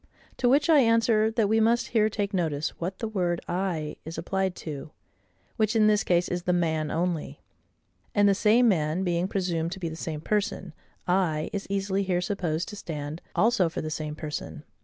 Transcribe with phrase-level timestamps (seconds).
[0.37, 4.17] To which I answer, that we must here take notice what the word I is
[4.17, 4.89] applied to;
[5.57, 7.39] which, in this case, is the MAN only.
[8.15, 10.73] And the same man being presumed to be the same person,
[11.07, 14.63] I is easily here supposed to stand also for the same person.